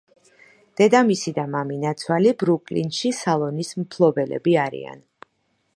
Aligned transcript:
დედამისი 0.79 1.33
და 1.35 1.43
მამინაცვალი 1.55 2.33
ბრუკლინში 2.45 3.13
სალონის 3.19 3.73
მფლობელები 3.83 4.59
არიან. 4.65 4.99